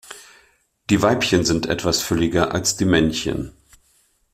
[0.89, 3.51] Die Weibchen sind etwas fülliger als die Männchen.